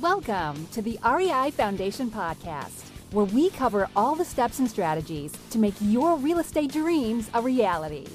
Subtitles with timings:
[0.00, 5.58] Welcome to the REI Foundation Podcast, where we cover all the steps and strategies to
[5.58, 8.08] make your real estate dreams a reality.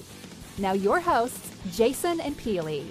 [0.58, 2.84] Now, your hosts, Jason and Peely.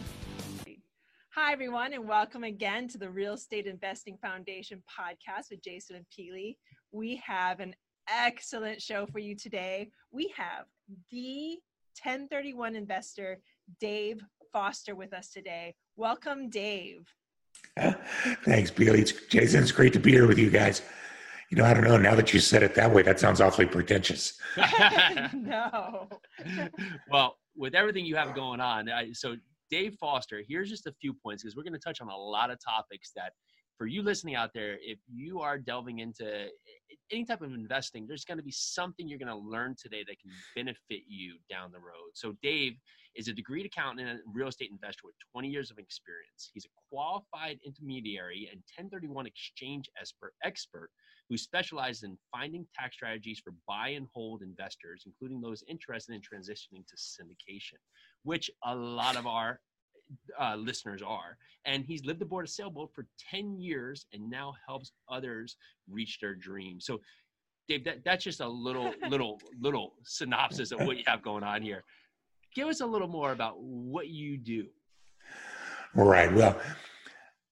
[1.34, 6.06] Hi, everyone, and welcome again to the Real Estate Investing Foundation podcast with Jason and
[6.06, 6.56] Peely.
[6.90, 7.74] We have an
[8.08, 9.90] excellent show for you today.
[10.12, 10.64] We have
[11.12, 11.58] the
[12.02, 13.38] 1031 investor,
[13.82, 15.74] Dave Foster, with us today.
[15.96, 17.06] Welcome, Dave.
[18.44, 18.98] Thanks, Peely.
[18.98, 20.82] It's, Jason, it's great to be here with you guys.
[21.50, 21.96] You know, I don't know.
[21.96, 24.38] Now that you said it that way, that sounds awfully pretentious.
[25.32, 26.08] no.
[27.10, 29.36] well, with everything you have going on, I, so
[29.70, 32.50] Dave Foster, here's just a few points because we're going to touch on a lot
[32.50, 33.32] of topics that
[33.78, 36.48] for you listening out there, if you are delving into
[37.12, 40.16] any type of investing, there's going to be something you're going to learn today that
[40.20, 42.10] can benefit you down the road.
[42.14, 42.74] So, Dave
[43.14, 46.50] is a degreed accountant and real estate investor with 20 years of experience.
[46.52, 50.90] He's a qualified intermediary and 1031 exchange expert, expert
[51.28, 56.20] who specializes in finding tax strategies for buy and hold investors, including those interested in
[56.20, 57.78] transitioning to syndication,
[58.22, 59.60] which a lot of our
[60.40, 61.36] uh, listeners are.
[61.66, 65.56] And he's lived aboard a sailboat for 10 years and now helps others
[65.88, 66.86] reach their dreams.
[66.86, 67.00] So,
[67.68, 71.60] Dave, that, that's just a little, little, little synopsis of what you have going on
[71.60, 71.84] here.
[72.58, 74.66] Give us a little more about what you do.
[75.94, 76.34] Right.
[76.34, 76.60] Well,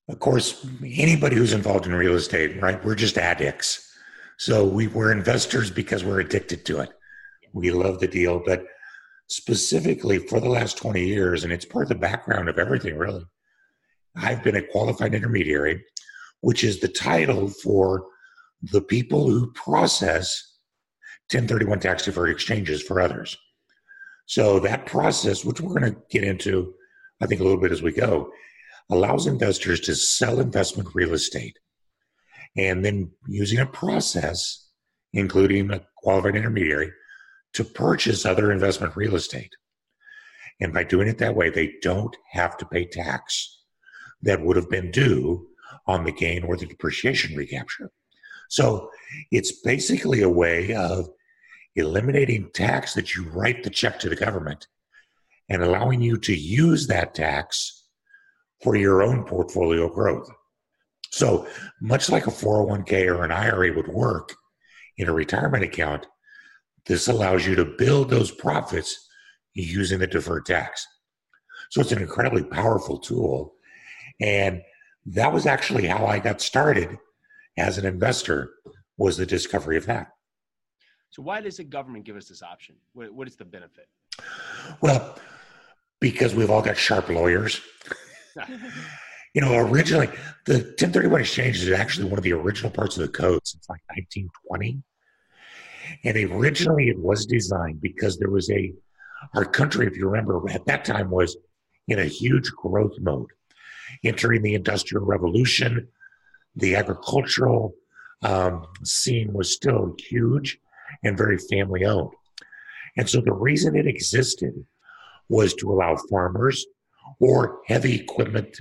[0.08, 2.84] of course, anybody who's involved in real estate, right?
[2.84, 3.88] We're just addicts.
[4.36, 6.90] So we, we're investors because we're addicted to it.
[7.52, 8.64] We love the deal, but
[9.28, 13.24] specifically for the last 20 years, and it's part of the background of everything really.
[14.16, 15.84] I've been a qualified intermediary,
[16.40, 18.06] which is the title for
[18.60, 20.56] the people who process
[21.30, 23.38] 1031 tax deferred exchanges for others.
[24.27, 26.74] So that process, which we're going to get into,
[27.20, 28.30] I think, a little bit as we go,
[28.91, 31.58] allows investors to sell investment real estate
[32.56, 34.68] and then using a process,
[35.12, 36.91] including a qualified intermediary,
[37.55, 39.52] to purchase other investment real estate.
[40.61, 43.62] And by doing it that way, they don't have to pay tax
[44.22, 45.46] that would have been due
[45.86, 47.90] on the gain or the depreciation recapture.
[48.48, 48.90] So
[49.30, 51.08] it's basically a way of
[51.77, 54.67] eliminating tax that you write the check to the government
[55.48, 57.85] and allowing you to use that tax
[58.63, 60.29] for your own portfolio growth.
[61.11, 61.47] So,
[61.81, 64.35] much like a 401k or an IRA would work
[64.97, 66.07] in a retirement account,
[66.87, 69.08] this allows you to build those profits
[69.55, 70.87] using the deferred tax.
[71.70, 73.55] So it's an incredibly powerful tool.
[74.20, 74.63] And
[75.07, 76.98] that was actually how I got started
[77.57, 78.51] as an investor
[78.97, 80.08] was the discovery of that.
[81.11, 82.77] So why does the government give us this option?
[82.92, 83.89] what, what is the benefit?
[84.80, 85.18] Well,
[86.00, 87.61] because we've all got sharp lawyers.
[89.34, 90.08] you know, originally
[90.45, 93.80] the 1031 exchange is actually one of the original parts of the code since like
[93.95, 94.83] 1920.
[96.05, 98.72] And originally it was designed because there was a,
[99.34, 101.36] our country, if you remember, at that time was
[101.89, 103.30] in a huge growth mode.
[104.05, 105.89] Entering the Industrial Revolution,
[106.56, 107.74] the agricultural
[108.22, 110.58] um, scene was still huge
[111.02, 112.13] and very family owned.
[112.97, 114.55] And so the reason it existed
[115.29, 116.64] was to allow farmers
[117.20, 118.61] or heavy equipment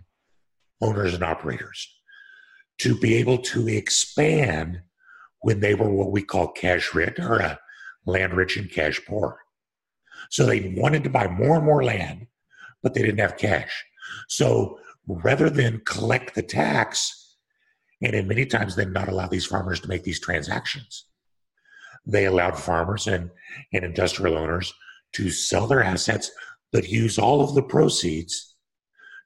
[0.81, 1.87] owners and operators
[2.79, 4.81] to be able to expand
[5.41, 7.55] when they were what we call cash rich or uh,
[8.05, 9.39] land rich and cash poor.
[10.29, 12.27] So they wanted to buy more and more land,
[12.81, 13.85] but they didn't have cash.
[14.27, 17.37] So rather than collect the tax,
[18.01, 21.05] and in many times then not allow these farmers to make these transactions,
[22.05, 23.31] they allowed farmers and,
[23.73, 24.73] and industrial owners
[25.13, 26.31] to sell their assets,
[26.71, 28.55] but use all of the proceeds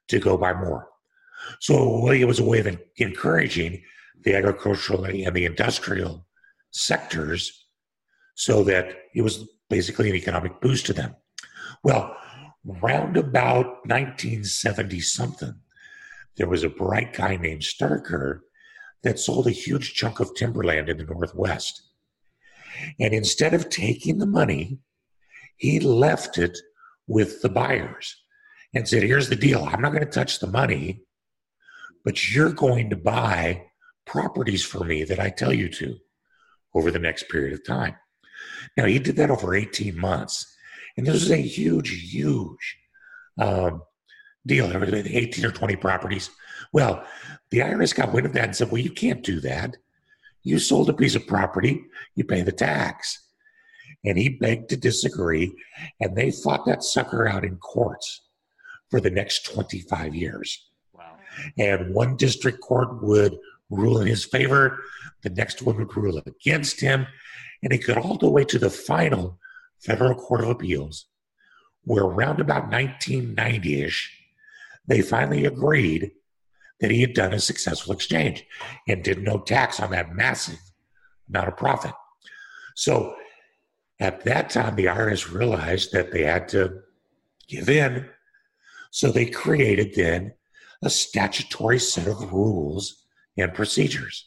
[0.08, 0.88] to go buy more.
[1.60, 3.82] So it was a way of encouraging
[4.22, 6.26] the agricultural and the industrial
[6.70, 7.66] sectors
[8.34, 11.14] so that it was basically an economic boost to them.
[11.82, 12.16] Well,
[12.64, 15.54] round about 1970 something,
[16.36, 18.40] there was a bright guy named Starker
[19.02, 21.89] that sold a huge chunk of timberland in the Northwest.
[22.98, 24.78] And instead of taking the money,
[25.56, 26.58] he left it
[27.06, 28.16] with the buyers
[28.74, 29.64] and said, Here's the deal.
[29.64, 31.02] I'm not going to touch the money,
[32.04, 33.66] but you're going to buy
[34.06, 35.96] properties for me that I tell you to
[36.74, 37.96] over the next period of time.
[38.76, 40.46] Now, he did that over 18 months.
[40.96, 42.78] And this was a huge, huge
[43.38, 43.82] um,
[44.46, 44.68] deal.
[44.68, 46.30] There were 18 or 20 properties.
[46.72, 47.04] Well,
[47.50, 49.76] the IRS got wind of that and said, well, you can't do that.
[50.42, 51.84] You sold a piece of property,
[52.14, 53.22] you pay the tax.
[54.04, 55.54] And he begged to disagree,
[56.00, 58.22] and they fought that sucker out in courts
[58.90, 60.70] for the next 25 years.
[60.94, 61.16] Wow.
[61.58, 63.36] And one district court would
[63.68, 64.78] rule in his favor,
[65.22, 67.06] the next one would rule against him,
[67.62, 69.38] and it got all the way to the final
[69.80, 71.06] Federal Court of Appeals,
[71.84, 74.16] where around about 1990 ish,
[74.86, 76.10] they finally agreed
[76.80, 78.44] that he had done a successful exchange
[78.88, 80.58] and did no tax on that massive
[81.28, 81.92] amount of profit.
[82.74, 83.14] So
[84.00, 86.80] at that time, the IRS realized that they had to
[87.48, 88.08] give in.
[88.90, 90.32] So they created then
[90.82, 93.04] a statutory set of rules
[93.36, 94.26] and procedures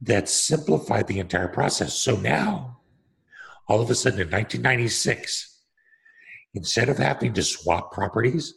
[0.00, 1.94] that simplified the entire process.
[1.94, 2.80] So now,
[3.68, 5.62] all of a sudden in 1996,
[6.54, 8.54] instead of having to swap properties,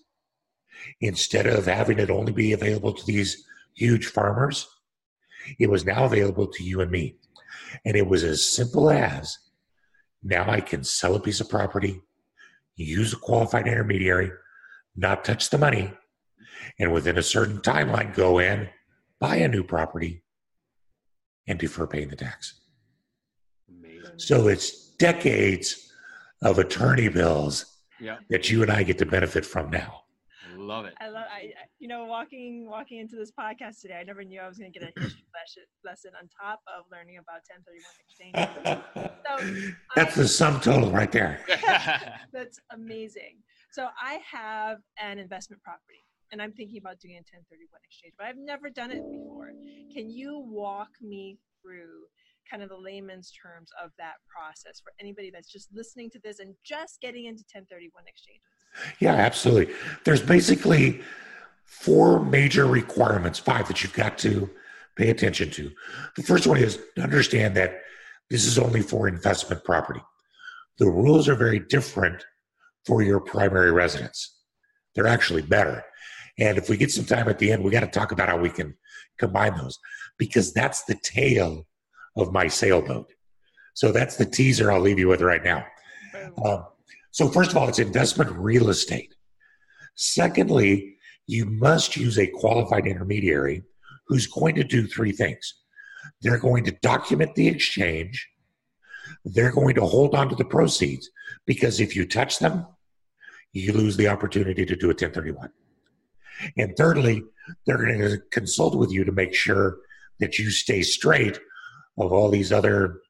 [1.01, 3.45] instead of having it only be available to these
[3.75, 4.67] huge farmers,
[5.59, 7.15] it was now available to you and me.
[7.85, 9.37] And it was as simple as
[10.23, 12.01] now I can sell a piece of property,
[12.75, 14.31] use a qualified intermediary,
[14.95, 15.91] not touch the money,
[16.79, 18.69] and within a certain timeline go in,
[19.19, 20.23] buy a new property,
[21.47, 22.61] and defer paying the tax.
[23.69, 24.17] Amazing.
[24.17, 25.91] So it's decades
[26.43, 28.17] of attorney bills yeah.
[28.29, 30.03] that you and I get to benefit from now.
[30.61, 30.93] Love it.
[31.01, 31.25] I love.
[31.33, 34.71] I you know walking walking into this podcast today, I never knew I was going
[34.71, 35.23] to get a history
[35.83, 38.37] lesson on top of learning about 1031 exchange.
[39.25, 41.43] so that's I, the sum total right there.
[42.33, 43.41] that's amazing.
[43.71, 48.27] So I have an investment property and I'm thinking about doing a 1031 exchange, but
[48.27, 49.51] I've never done it before.
[49.93, 52.05] Can you walk me through
[52.49, 56.39] kind of the layman's terms of that process for anybody that's just listening to this
[56.39, 58.50] and just getting into 1031 exchanges?
[58.99, 59.73] Yeah, absolutely.
[60.05, 61.01] There's basically
[61.65, 64.49] four major requirements, five that you've got to
[64.95, 65.71] pay attention to.
[66.15, 67.81] The first one is to understand that
[68.29, 70.01] this is only for investment property.
[70.77, 72.23] The rules are very different
[72.85, 74.37] for your primary residence.
[74.95, 75.83] They're actually better.
[76.39, 78.37] And if we get some time at the end, we got to talk about how
[78.37, 78.75] we can
[79.17, 79.77] combine those
[80.17, 81.67] because that's the tale
[82.15, 83.11] of my sailboat.
[83.73, 85.65] So that's the teaser I'll leave you with right now.
[86.43, 86.65] Um,
[87.11, 89.13] so, first of all, it's investment real estate.
[89.95, 90.95] Secondly,
[91.27, 93.63] you must use a qualified intermediary
[94.07, 95.61] who's going to do three things
[96.21, 98.29] they're going to document the exchange,
[99.25, 101.09] they're going to hold on to the proceeds
[101.45, 102.65] because if you touch them,
[103.53, 105.49] you lose the opportunity to do a 1031.
[106.57, 107.23] And thirdly,
[107.65, 109.77] they're going to consult with you to make sure
[110.19, 111.39] that you stay straight
[111.97, 113.01] of all these other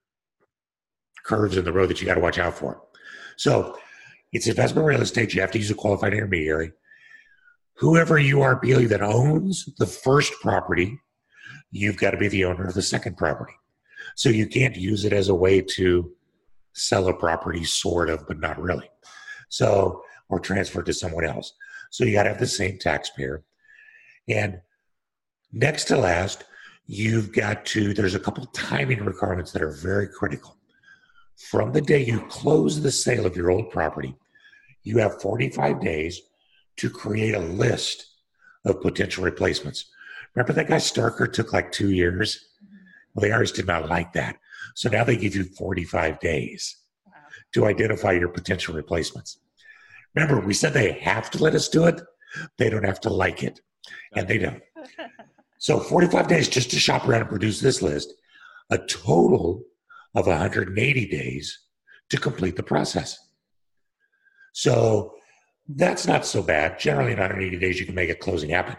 [1.24, 2.82] curves in the road that you got to watch out for.
[3.38, 3.78] So
[4.32, 5.34] it's investment real estate.
[5.34, 6.72] You have to use a qualified intermediary.
[7.76, 11.00] Whoever you are, Billy, that owns the first property,
[11.72, 13.54] you've got to be the owner of the second property.
[14.16, 16.12] So you can't use it as a way to
[16.74, 18.90] sell a property, sort of, but not really.
[19.50, 21.54] So, or transfer it to someone else.
[21.90, 23.44] So you got to have the same taxpayer.
[24.30, 24.62] And
[25.52, 26.46] next to last,
[26.86, 30.58] you've got to, there's a couple timing requirements that are very critical.
[31.36, 34.16] From the day you close the sale of your old property,
[34.84, 36.22] you have 45 days
[36.78, 38.06] to create a list
[38.66, 39.86] of potential replacements.
[40.36, 42.46] Remember that guy Starker took like two years?
[43.14, 44.38] Well, the IRS did not like that.
[44.76, 46.78] So now they give you 45 days
[47.54, 49.40] to identify your potential replacements.
[50.16, 52.02] Remember, we said they have to let us do it.
[52.58, 53.60] They don't have to like it,
[54.16, 54.62] and they don't.
[55.62, 58.12] So 45 days just to shop around and produce this list,
[58.72, 59.62] a total
[60.16, 61.60] of 180 days
[62.10, 63.20] to complete the process.
[64.52, 65.16] So
[65.68, 66.80] that's not so bad.
[66.80, 68.76] Generally, in 180 days, you can make a closing happen.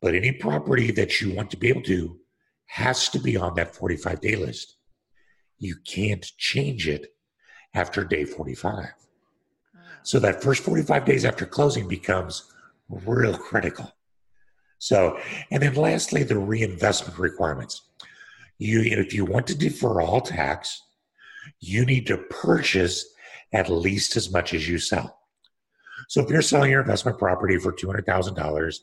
[0.00, 2.18] But any property that you want to be able to
[2.66, 4.76] has to be on that 45 day list.
[5.58, 7.14] You can't change it
[7.72, 8.74] after day 45.
[8.74, 9.80] Ah.
[10.02, 12.52] So that first 45 days after closing becomes
[12.88, 13.92] real critical.
[14.78, 15.18] So,
[15.50, 17.82] and then lastly, the reinvestment requirements.
[18.58, 20.82] You, if you want to defer all tax,
[21.60, 23.13] you need to purchase
[23.54, 25.18] at least as much as you sell.
[26.08, 28.76] So if you're selling your investment property for $200,000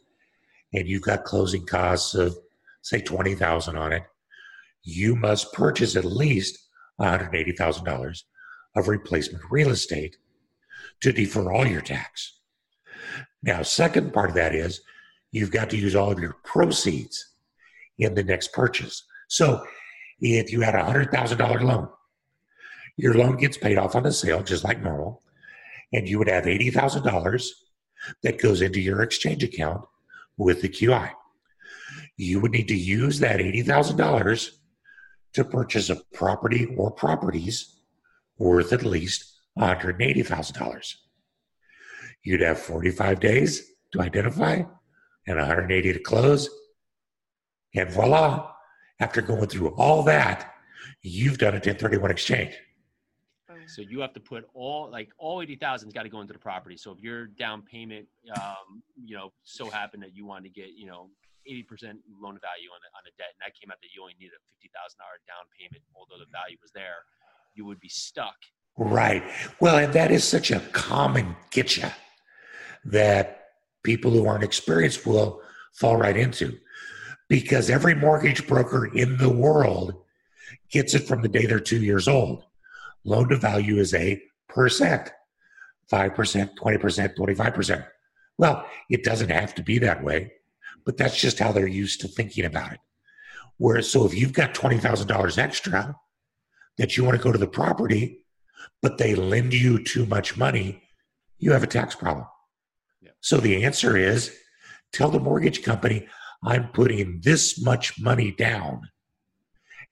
[0.74, 2.36] and you've got closing costs of
[2.82, 4.04] say 20,000 on it,
[4.84, 6.58] you must purchase at least
[7.00, 8.24] $180,000
[8.76, 10.18] of replacement real estate
[11.02, 12.40] to defer all your tax.
[13.44, 14.82] Now, second part of that is
[15.32, 17.34] you've got to use all of your proceeds
[18.00, 19.04] in the next purchase.
[19.28, 19.64] So
[20.20, 21.90] if you had a $100,000 loan,
[23.02, 25.24] your loan gets paid off on the sale just like normal,
[25.92, 27.50] and you would have $80,000
[28.22, 29.84] that goes into your exchange account
[30.38, 31.12] with the QI.
[32.16, 34.52] You would need to use that $80,000
[35.34, 37.76] to purchase a property or properties
[38.38, 39.26] worth at least
[39.58, 40.96] $180,000.
[42.24, 44.62] You'd have 45 days to identify
[45.26, 46.52] and 180 to close.
[47.74, 48.52] And voila,
[49.00, 50.54] after going through all that,
[51.02, 52.56] you've done a 1031 exchange.
[53.68, 56.40] So you have to put all like all eighty thousand's got to go into the
[56.40, 56.78] property.
[56.78, 60.72] So if your down payment, um, you know, so happened that you wanted to get,
[60.76, 61.10] you know,
[61.48, 64.02] eighty percent loan value on the on the debt, and that came out that you
[64.02, 67.06] only needed a fifty thousand dollar down payment, although the value was there,
[67.56, 68.36] you would be stuck.
[68.78, 69.24] Right.
[69.60, 71.92] Well, and that is such a common getcha
[72.86, 73.50] that
[73.84, 75.42] people who aren't experienced will
[75.74, 76.58] fall right into
[77.28, 79.96] because every mortgage broker in the world
[80.70, 82.46] gets it from the day they're two years old.
[83.04, 85.12] Loan to value is a percent
[85.92, 87.88] 5%, 20%, 25%.
[88.38, 90.32] Well, it doesn't have to be that way,
[90.86, 92.80] but that's just how they're used to thinking about it.
[93.58, 95.96] Whereas, so if you've got $20,000 extra
[96.78, 98.26] that you want to go to the property,
[98.82, 100.82] but they lend you too much money,
[101.38, 102.26] you have a tax problem.
[103.02, 103.12] Yeah.
[103.20, 104.36] So the answer is
[104.94, 106.08] tell the mortgage company,
[106.44, 108.82] I'm putting this much money down.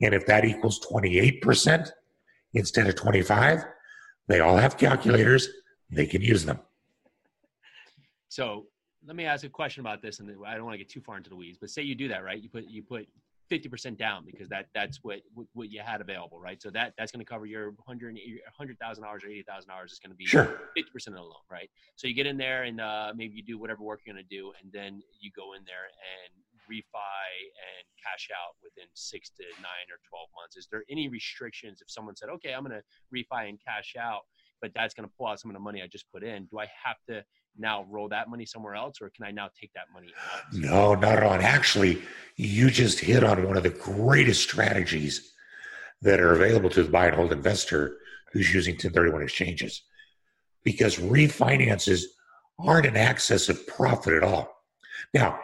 [0.01, 1.91] And if that equals 28%
[2.53, 3.65] instead of 25,
[4.27, 5.49] they all have calculators.
[5.89, 6.59] They can use them.
[8.27, 8.67] So
[9.05, 11.17] let me ask a question about this, and I don't want to get too far
[11.17, 11.57] into the weeds.
[11.59, 12.41] But say you do that, right?
[12.41, 13.07] You put you put
[13.49, 15.21] fifty percent down because that that's what
[15.53, 16.61] what you had available, right?
[16.61, 18.17] So that that's going to cover your hundred
[18.55, 21.27] hundred thousand dollars or eighty thousand dollars is going to be fifty percent of the
[21.27, 21.69] loan, right?
[21.95, 24.35] So you get in there and uh, maybe you do whatever work you're going to
[24.35, 26.31] do, and then you go in there and
[26.69, 27.25] refi
[27.57, 30.55] and cash out within six to nine or twelve months.
[30.55, 32.83] Is there any restrictions if someone said, okay, I'm going to
[33.13, 34.21] refi and cash out,
[34.61, 36.45] but that's going to pull out some of the money I just put in?
[36.51, 37.23] Do I have to
[37.57, 40.41] now roll that money somewhere else, or can I now take that money out?
[40.53, 41.33] No, not at all.
[41.33, 42.01] Actually,
[42.35, 45.33] you just hit on one of the greatest strategies
[46.01, 47.97] that are available to the buy and hold investor
[48.31, 49.83] who's using 1031 exchanges
[50.63, 52.03] because refinances
[52.59, 54.53] aren't an access of profit at all.
[55.13, 55.39] Now,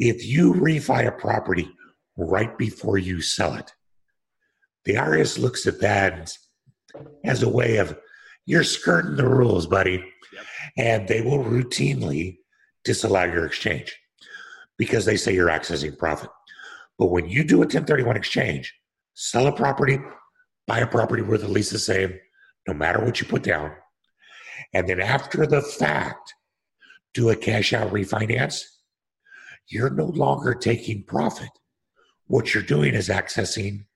[0.00, 1.70] if you refi a property
[2.16, 3.72] right before you sell it,
[4.84, 6.36] the IRS looks at that
[7.24, 7.96] as a way of
[8.46, 10.02] you're skirting the rules, buddy.
[10.32, 10.44] Yep.
[10.78, 12.38] And they will routinely
[12.82, 13.94] disallow your exchange
[14.78, 16.30] because they say you're accessing profit.
[16.98, 18.74] But when you do a 1031 exchange,
[19.14, 19.98] sell a property,
[20.66, 22.18] buy a property worth at least the same,
[22.66, 23.72] no matter what you put down,
[24.72, 26.34] and then after the fact,
[27.12, 28.62] do a cash out refinance,
[29.70, 31.50] you're no longer taking profit.
[32.26, 33.86] What you're doing is accessing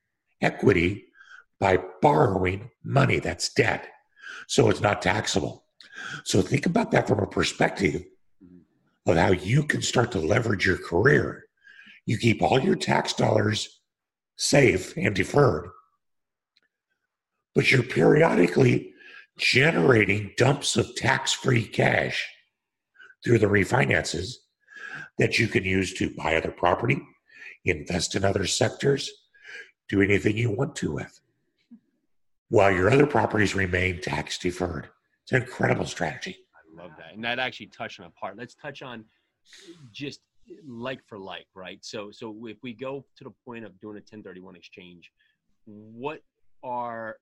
[0.40, 1.06] equity
[1.60, 3.88] by borrowing money that's debt.
[4.46, 5.64] So it's not taxable.
[6.24, 8.04] So think about that from a perspective
[9.06, 11.44] of how you can start to leverage your career.
[12.06, 13.80] You keep all your tax dollars
[14.36, 15.68] safe and deferred,
[17.54, 18.92] but you're periodically
[19.38, 22.28] generating dumps of tax free cash
[23.24, 24.34] through the refinances
[25.18, 27.00] that you can use to buy other property,
[27.64, 29.10] invest in other sectors,
[29.88, 31.20] do anything you want to with,
[32.48, 34.88] while your other properties remain tax deferred.
[35.22, 36.36] It's an incredible strategy.
[36.54, 37.14] I love that.
[37.14, 38.36] And that actually touched on a part.
[38.36, 39.04] Let's touch on
[39.92, 40.20] just
[40.66, 41.78] like for like, right?
[41.82, 45.10] So so if we go to the point of doing a 1031 exchange,
[45.64, 46.20] what
[46.62, 47.16] are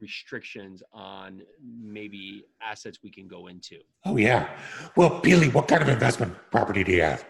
[0.00, 1.42] restrictions on
[1.82, 3.78] maybe assets we can go into?
[4.04, 4.48] Oh, yeah.
[4.96, 7.24] Well, Peely, what kind of investment property do you have?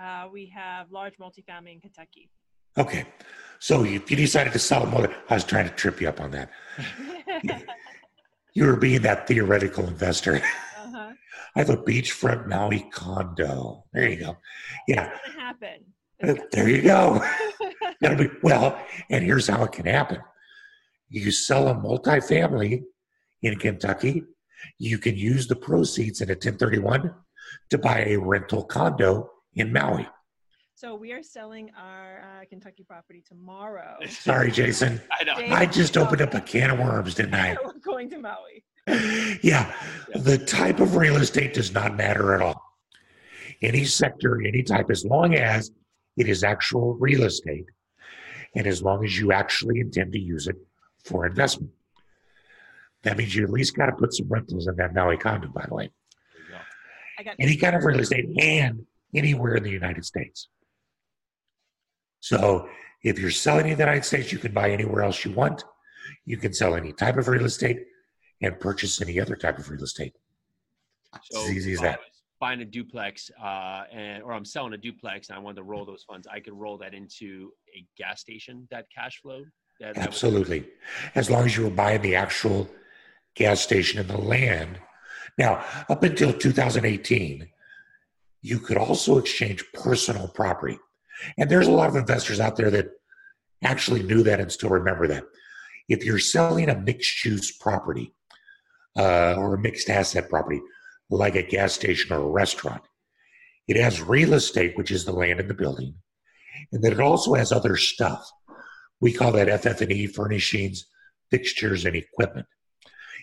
[0.00, 2.30] Uh, we have large multifamily in Kentucky.
[2.78, 3.04] Okay.
[3.58, 6.30] So if you decided to sell them, I was trying to trip you up on
[6.32, 6.50] that.
[8.54, 10.36] You were being that theoretical investor.
[10.36, 11.12] uh-huh.
[11.56, 13.84] I have a beachfront Maui condo.
[13.94, 14.36] There you go.
[14.86, 15.78] Yeah, It's happen.
[16.22, 17.24] uh, there you go.
[18.02, 18.78] That'll be well.
[19.08, 20.18] And here's how it can happen:
[21.12, 22.82] you sell a multifamily
[23.42, 24.24] in Kentucky.
[24.78, 27.14] You can use the proceeds in a 1031
[27.70, 30.08] to buy a rental condo in Maui.
[30.74, 33.98] So we are selling our uh, Kentucky property tomorrow.
[34.08, 35.00] Sorry, Jason.
[35.12, 35.34] I know.
[35.54, 37.56] I just opened up a can of worms, didn't I?
[37.64, 38.64] We're going to Maui.
[39.42, 39.72] yeah,
[40.14, 42.60] the type of real estate does not matter at all.
[43.60, 45.70] Any sector, any type, as long as
[46.16, 47.66] it is actual real estate
[48.56, 50.56] and as long as you actually intend to use it
[51.04, 51.72] for investment.
[53.02, 55.64] That means you at least got to put some rentals in that Maui condo, by
[55.68, 55.90] the way.
[56.32, 56.58] There you go.
[57.18, 60.48] I got Any kind of real estate and anywhere in the United States.
[62.20, 62.68] So
[63.02, 65.64] if you're selling in the United States, you can buy anywhere else you want.
[66.24, 67.80] You can sell any type of real estate
[68.40, 70.14] and purchase any other type of real estate.
[71.24, 72.00] So It's as easy as that.
[72.40, 75.84] Buying a duplex, uh, and or I'm selling a duplex, and I wanted to roll
[75.84, 76.26] those funds.
[76.30, 78.66] I could roll that into a gas station.
[78.70, 79.44] That cash flow.
[79.80, 80.68] That, Absolutely.
[81.14, 82.70] As long as you were buying the actual
[83.34, 84.78] gas station and the land.
[85.38, 87.48] Now, up until 2018,
[88.42, 90.78] you could also exchange personal property.
[91.38, 92.90] And there's a lot of investors out there that
[93.62, 95.24] actually knew that and still remember that.
[95.88, 98.12] If you're selling a mixed use property
[98.96, 100.60] uh, or a mixed asset property,
[101.10, 102.82] like a gas station or a restaurant,
[103.68, 105.94] it has real estate, which is the land and the building,
[106.72, 108.28] and then it also has other stuff.
[109.02, 110.86] We call that FF&E, furnishings,
[111.28, 112.46] fixtures, and equipment.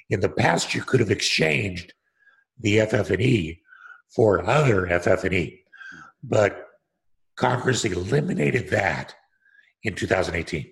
[0.10, 1.94] In the past, you could have exchanged
[2.60, 3.62] the FF&E
[4.14, 5.64] for other FF&E,
[6.22, 6.68] but
[7.38, 9.16] Congress eliminated that
[9.84, 10.70] in 2018.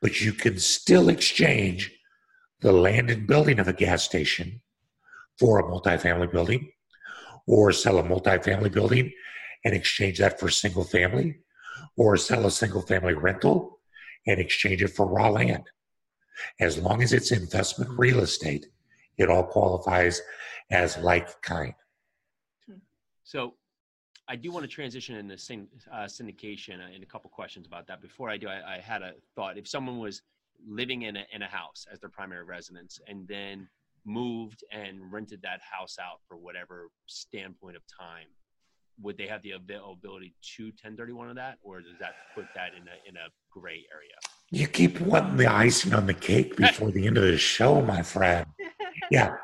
[0.00, 1.90] But you can still exchange
[2.60, 4.62] the land and building of a gas station
[5.40, 6.70] for a multifamily building
[7.48, 9.12] or sell a multifamily building
[9.64, 11.38] and exchange that for single family
[11.96, 13.79] or sell a single family rental
[14.26, 15.64] and exchange it for raw land.
[16.58, 18.66] As long as it's investment real estate,
[19.18, 20.20] it all qualifies
[20.70, 21.74] as like kind.
[23.24, 23.54] So
[24.28, 28.00] I do want to transition into syn- uh, syndication and a couple questions about that.
[28.00, 29.58] Before I do, I, I, had a thought.
[29.58, 30.22] If someone was
[30.66, 33.68] living in a, in a house as their primary residence and then
[34.04, 38.26] moved and rented that house out for whatever standpoint of time,
[39.02, 42.82] would they have the availability to 1031 of that, or does that put that in
[42.82, 44.12] a in a gray area?
[44.50, 48.02] You keep wanting the icing on the cake before the end of the show, my
[48.02, 48.46] friend.
[49.10, 49.34] Yeah,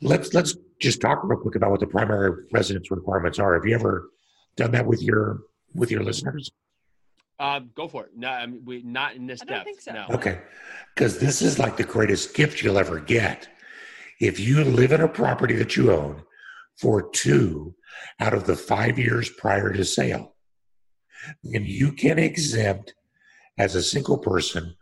[0.00, 3.54] let's let's just talk real quick about what the primary residence requirements are.
[3.54, 4.10] Have you ever
[4.56, 5.40] done that with your
[5.74, 6.50] with your listeners?
[7.38, 8.10] Uh, go for it.
[8.16, 9.56] No, I mean, we not in this I depth.
[9.58, 9.92] don't think so.
[9.92, 10.06] No.
[10.10, 10.40] Okay,
[10.94, 13.48] because this is like the greatest gift you'll ever get.
[14.20, 16.22] If you live in a property that you own
[16.80, 17.74] for two
[18.18, 20.34] out of the five years prior to sale,
[21.42, 22.94] then you can exempt
[23.58, 24.74] as a single person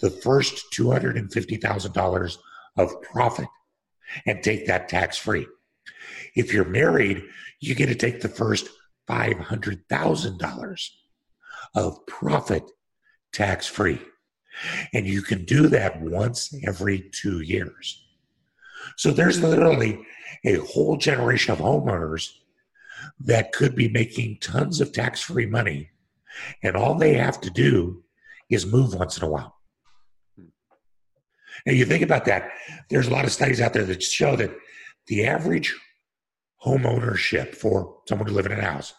[0.00, 2.36] the first $250,000
[2.76, 3.48] of profit
[4.26, 5.46] and take that tax free.
[6.34, 7.22] If you're married,
[7.60, 8.68] you get to take the first
[9.08, 10.88] $500,000
[11.74, 12.64] of profit
[13.32, 14.00] tax free.
[14.92, 18.03] And you can do that once every two years.
[18.96, 20.00] So there's literally
[20.44, 22.30] a whole generation of homeowners
[23.20, 25.90] that could be making tons of tax free money.
[26.62, 28.02] And all they have to do
[28.50, 29.54] is move once in a while.
[31.66, 32.50] Now, you think about that,
[32.90, 34.54] there's a lot of studies out there that show that
[35.06, 35.74] the average
[36.56, 38.94] home ownership for someone to live in a house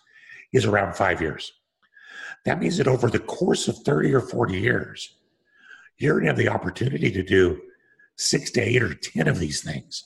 [0.54, 1.52] is around five years.
[2.45, 5.17] That means that over the course of 30 or 40 years,
[5.98, 7.62] you're going to have the opportunity to do
[8.17, 10.04] six to eight or 10 of these things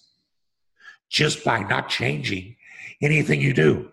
[1.10, 2.56] just by not changing
[3.02, 3.90] anything you do.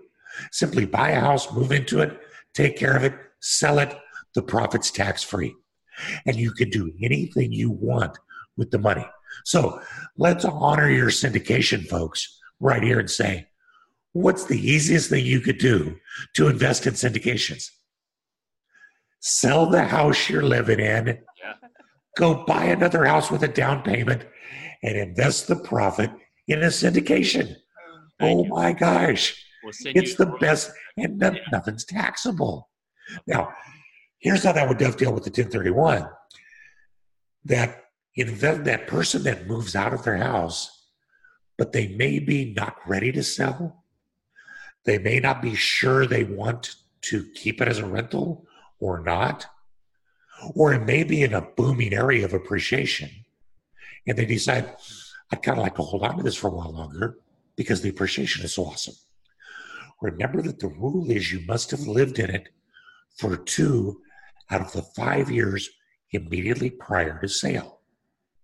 [0.53, 2.19] Simply buy a house, move into it,
[2.55, 3.97] take care of it, sell it,
[4.35, 5.55] the profit's tax free.
[6.27, 8.19] And you can do anything you want
[8.57, 9.07] with the money.
[9.45, 9.81] So
[10.17, 13.47] let's honor your syndication folks right here and say,
[14.13, 15.97] what's the easiest thing you could do
[16.35, 17.71] to invest in syndications?
[19.21, 21.19] Sell the house you're living in.
[22.17, 24.25] Go buy another house with a down payment,
[24.83, 26.11] and invest the profit
[26.49, 27.55] in a syndication.
[28.19, 28.51] Thank oh you.
[28.51, 31.41] my gosh, We'll it's the best, and no- Yeah.
[31.53, 32.69] nothing's taxable.
[33.27, 33.53] Now,
[34.19, 36.09] here's how that would dovetail with the 1031
[37.45, 40.89] that invest that person that moves out of their house,
[41.59, 43.85] but they may be not ready to sell.
[44.85, 48.47] They may not be sure they want to keep it as a rental
[48.79, 49.47] or not.
[50.55, 53.11] Or it may be in a booming area of appreciation.
[54.07, 54.77] And they decide,
[55.33, 57.19] I'd kind of like to hold on to this for a while longer
[57.57, 58.95] because the appreciation is so awesome.
[60.01, 62.51] Remember that the rule is you must have lived in it
[63.17, 64.03] for two
[64.51, 65.71] out of the five years
[66.13, 67.81] immediately prior to sale.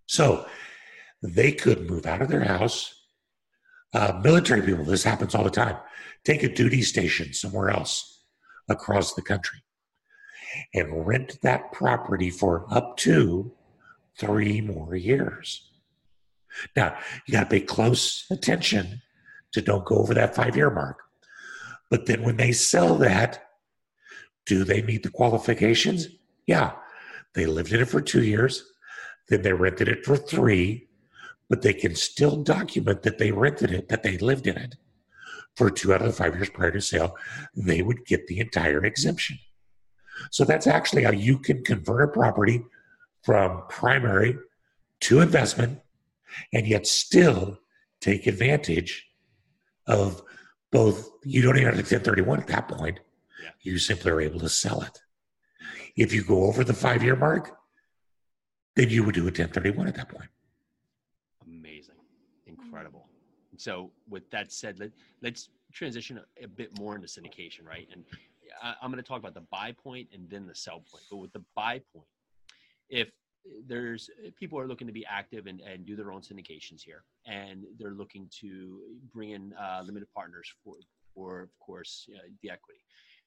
[0.06, 0.46] So
[1.22, 2.94] they could move out of their house.
[3.94, 5.76] Uh, military people, this happens all the time,
[6.24, 8.24] take a duty station somewhere else
[8.68, 9.60] across the country
[10.74, 13.52] and rent that property for up to
[14.16, 15.70] three more years.
[16.76, 19.00] Now, you got to pay close attention
[19.52, 20.98] to don't go over that five year mark.
[21.90, 23.50] But then when they sell that,
[24.46, 26.08] do they meet the qualifications?
[26.46, 26.72] Yeah.
[27.34, 28.64] They lived in it for two years,
[29.28, 30.88] then they rented it for three,
[31.48, 34.74] but they can still document that they rented it, that they lived in it
[35.56, 37.16] for two out of the five years prior to sale.
[37.54, 39.38] They would get the entire exemption.
[40.30, 42.62] So that's actually how you can convert a property
[43.22, 44.36] from primary
[45.00, 45.80] to investment
[46.52, 47.58] and yet still
[48.00, 49.06] take advantage
[49.86, 50.22] of
[50.70, 51.10] both.
[51.24, 53.00] You don't even have to 1031 at that point.
[53.60, 54.98] You simply are able to sell it.
[55.96, 57.56] If you go over the five year mark,
[58.76, 60.28] then you would do a 1031 at that point.
[61.46, 61.96] Amazing.
[62.46, 63.06] Incredible.
[63.58, 67.88] So with that said, let, let's transition a, a bit more into syndication, right?
[67.92, 68.04] And
[68.62, 71.04] I, I'm going to talk about the buy point and then the sell point.
[71.10, 72.06] But with the buy point,
[72.88, 73.10] if
[73.66, 77.64] there's people are looking to be active and, and do their own syndications here, and
[77.78, 78.80] they're looking to
[79.12, 80.74] bring in uh, limited partners for,
[81.14, 82.80] for of course, uh, the equity.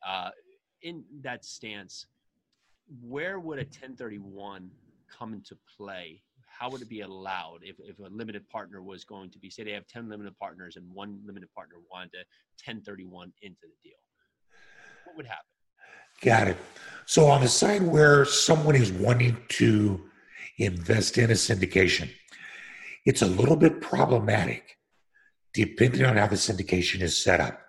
[0.06, 0.30] Uh,
[0.82, 2.06] in that stance,
[3.02, 4.70] where would a 1031
[5.10, 6.22] come into play?
[6.48, 9.64] How would it be allowed if, if a limited partner was going to be, say,
[9.64, 12.18] they have 10 limited partners and one limited partner wanted to
[12.66, 13.98] 1031 into the deal?
[15.06, 15.46] What would happen?
[16.22, 16.58] Got it.
[17.06, 20.02] So, on the side where someone is wanting to
[20.58, 22.10] invest in a syndication,
[23.06, 24.78] it's a little bit problematic
[25.54, 27.60] depending on how the syndication is set up.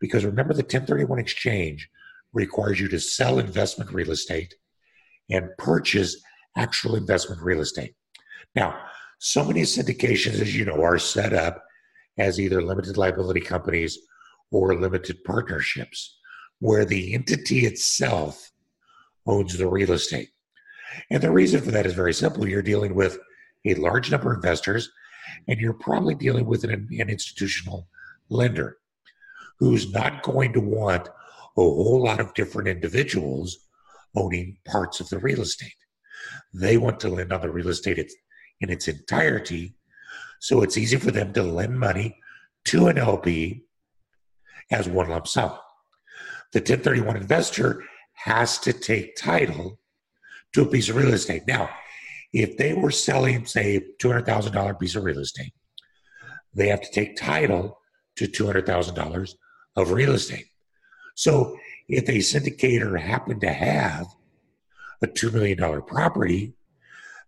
[0.00, 1.88] Because remember, the 1031 exchange
[2.32, 4.54] requires you to sell investment real estate
[5.30, 6.22] and purchase
[6.56, 7.94] actual investment real estate.
[8.54, 8.78] Now,
[9.18, 11.62] so many syndications, as you know, are set up
[12.18, 13.98] as either limited liability companies
[14.50, 16.18] or limited partnerships,
[16.60, 18.52] where the entity itself
[19.26, 20.30] owns the real estate.
[21.10, 22.48] And the reason for that is very simple.
[22.48, 23.18] You're dealing with
[23.66, 24.90] a large number of investors,
[25.48, 27.88] and you're probably dealing with an, an institutional
[28.28, 28.78] lender
[29.58, 33.58] who's not going to want a whole lot of different individuals
[34.14, 35.74] owning parts of the real estate.
[36.52, 37.98] They want to lend on the real estate
[38.60, 39.74] in its entirety.
[40.40, 42.18] So it's easy for them to lend money
[42.66, 43.64] to an LP
[44.70, 45.58] as one lump sum.
[46.52, 49.78] The 1031 investor has to take title
[50.52, 51.42] to a piece of real estate.
[51.46, 51.70] Now,
[52.32, 55.52] if they were selling, say, $200,000 piece of real estate,
[56.54, 57.78] they have to take title
[58.16, 59.34] to $200,000
[59.76, 60.46] of real estate.
[61.14, 61.56] So
[61.88, 64.06] if a syndicator happened to have
[65.02, 66.54] a $2 million property,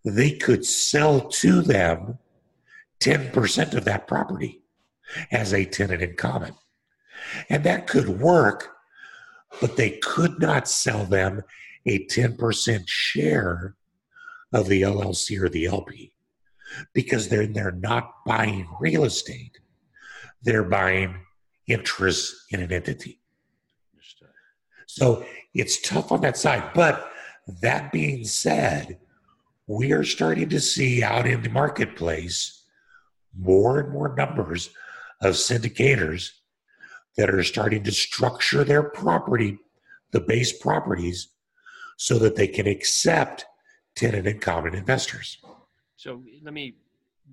[0.05, 2.19] they could sell to them
[3.01, 4.63] 10% of that property
[5.31, 6.55] as a tenant in common.
[7.49, 8.71] And that could work,
[9.61, 11.43] but they could not sell them
[11.87, 13.75] a 10% share
[14.53, 16.13] of the LLC or the LP
[16.93, 19.59] because they're, they're not buying real estate,
[20.43, 21.17] they're buying
[21.67, 23.21] interest in an entity.
[24.87, 26.71] So it's tough on that side.
[26.75, 27.11] But
[27.61, 28.99] that being said,
[29.67, 32.65] we are starting to see out in the marketplace
[33.39, 34.71] more and more numbers
[35.21, 36.31] of syndicators
[37.19, 39.59] that are starting to structure their property,
[40.13, 41.29] the base properties,
[41.99, 43.45] so that they can accept
[43.97, 45.39] tenant and common investors.
[45.97, 46.77] So let me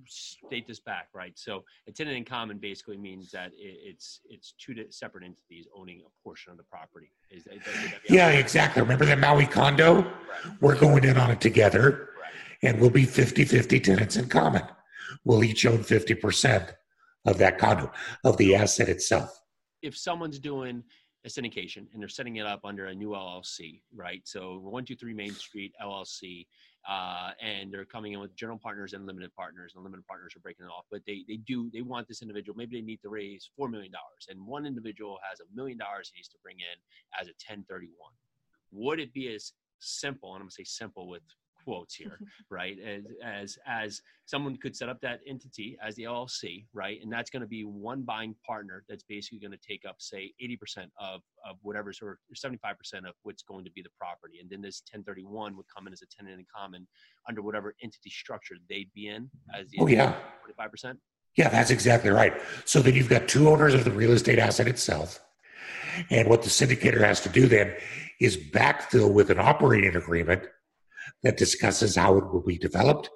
[0.08, 1.34] state this back, right?
[1.38, 6.24] So a tenant in common basically means that it's it's two separate entities owning a
[6.24, 7.12] portion of the property.
[7.30, 7.62] Is, is
[8.10, 8.82] yeah, exactly.
[8.82, 10.02] Remember that Maui condo?
[10.02, 10.08] Right.
[10.62, 12.34] We're going in on it together, right.
[12.64, 14.64] and we'll be 50-50 tenants in common.
[15.24, 16.74] We'll each own 50%
[17.26, 17.92] of that condo,
[18.24, 19.42] of the asset itself.
[19.86, 20.84] If someone's doing
[21.26, 24.22] a syndication and they're setting it up under a new LLC, right?
[24.26, 26.46] So 123 Main Street LLC,
[26.88, 30.40] uh, and they're coming in with general partners and limited partners, and limited partners are
[30.40, 30.86] breaking it off.
[30.92, 32.56] But they they do they want this individual.
[32.56, 36.12] Maybe they need to raise four million dollars, and one individual has a million dollars
[36.14, 37.90] he needs to bring in as a 1031.
[38.72, 40.34] Would it be as simple?
[40.34, 41.24] And I'm gonna say simple with
[41.66, 42.78] quotes here, right?
[42.80, 47.00] As, as as someone could set up that entity as the LLC, right?
[47.02, 50.34] And that's going to be one buying partner that's basically going to take up, say,
[50.42, 52.54] 80% of of whatever's or 75%
[53.00, 56.02] of what's going to be the property, and then this 1031 would come in as
[56.02, 56.88] a tenant in common
[57.28, 60.16] under whatever entity structure they'd be in as the oh yeah
[60.60, 60.96] 25%.
[61.36, 62.34] Yeah, that's exactly right.
[62.64, 65.20] So then you've got two owners of the real estate asset itself.
[66.10, 67.74] And what the syndicator has to do then
[68.20, 70.44] is backfill with an operating agreement
[71.24, 73.10] that discusses how it will be developed,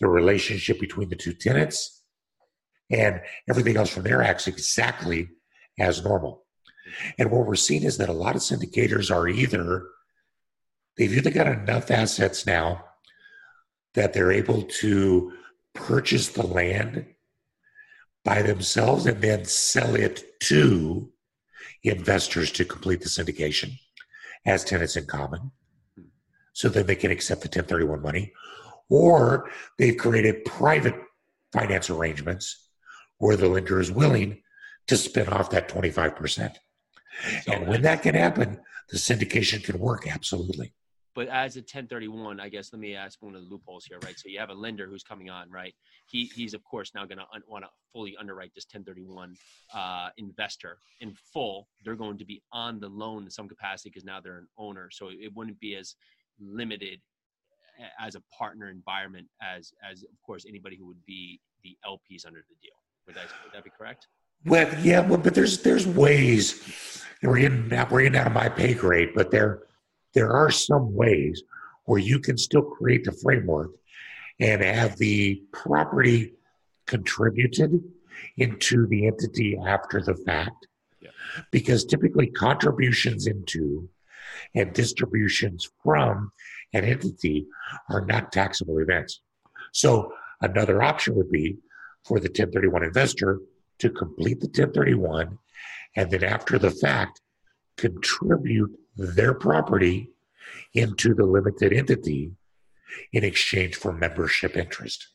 [0.00, 2.02] the relationship between the two tenants,
[2.90, 5.28] and everything else from there acts exactly
[5.78, 6.44] as normal.
[7.18, 9.86] And what we're seeing is that a lot of syndicators are either,
[10.96, 12.84] they've either got enough assets now
[13.94, 15.32] that they're able to
[15.74, 17.06] purchase the land
[18.24, 21.10] by themselves and then sell it to
[21.82, 23.72] investors to complete the syndication
[24.46, 25.50] as tenants in common
[26.52, 28.32] so that they can accept the 1031 money,
[28.88, 30.94] or they've created private
[31.52, 32.68] finance arrangements
[33.18, 34.42] where the lender is willing
[34.86, 36.54] to spin off that 25%.
[37.46, 38.58] and when that can happen,
[38.90, 40.72] the syndication can work absolutely.
[41.14, 44.18] But as a 1031, I guess let me ask one of the loopholes here, right?
[44.18, 45.74] So you have a lender who's coming on, right?
[46.06, 49.36] He he's of course now going to un- want to fully underwrite this 1031
[49.74, 51.68] uh, investor in full.
[51.84, 54.88] They're going to be on the loan in some capacity because now they're an owner,
[54.90, 55.94] so it wouldn't be as
[56.42, 57.00] limited
[57.98, 62.44] as a partner environment as as of course anybody who would be the LPs under
[62.48, 62.76] the deal.
[63.06, 64.06] Would that, would that be correct?
[64.44, 67.04] Well, yeah, well, but there's there's ways.
[67.22, 69.62] We're getting we're getting out of my pay grade, but there
[70.14, 71.42] there are some ways
[71.84, 73.70] where you can still create the framework
[74.40, 76.34] and have the property
[76.86, 77.82] contributed
[78.36, 80.66] into the entity after the fact.
[81.00, 81.10] Yeah.
[81.50, 83.88] Because typically contributions into
[84.54, 86.32] and distributions from
[86.72, 87.46] an entity
[87.88, 89.20] are not taxable events.
[89.72, 91.58] So another option would be
[92.04, 93.40] for the 1031 investor
[93.78, 95.38] to complete the 1031
[95.96, 97.20] and then after the fact
[97.76, 100.10] contribute their property
[100.74, 102.32] into the limited entity
[103.12, 105.08] in exchange for membership interest.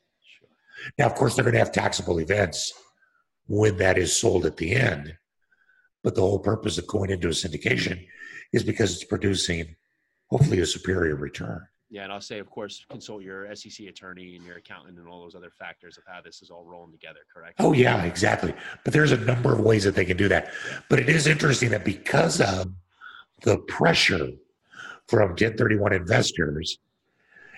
[0.97, 2.73] Now, of course, they're going to have taxable events
[3.47, 5.15] when that is sold at the end.
[6.03, 8.05] But the whole purpose of going into a syndication
[8.53, 9.75] is because it's producing
[10.29, 11.67] hopefully a superior return.
[11.89, 15.21] Yeah, and I'll say, of course, consult your SEC attorney and your accountant and all
[15.21, 17.21] those other factors of how this is all rolling together.
[17.33, 17.55] Correct?
[17.59, 18.53] Oh, yeah, exactly.
[18.83, 20.51] But there's a number of ways that they can do that.
[20.89, 22.73] But it is interesting that because of
[23.43, 24.31] the pressure
[25.07, 26.77] from 1031 investors,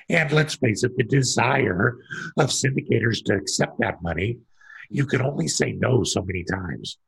[0.10, 1.98] and let's face it, the desire
[2.38, 4.38] of syndicators to accept that money,
[4.90, 7.00] you can only say no so many times.